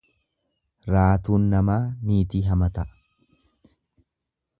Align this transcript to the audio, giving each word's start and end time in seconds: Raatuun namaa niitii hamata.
Raatuun 0.95 1.45
namaa 1.51 1.77
niitii 2.11 2.41
hamata. 2.49 2.87